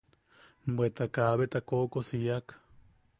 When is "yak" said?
2.27-2.45